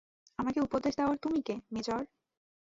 আমাকে 0.39 0.59
উপদেশ 0.61 0.93
দেওয়ার 0.95 1.17
তুমি 1.17 1.39
কে, 1.41 1.55
মেজর? 1.71 2.01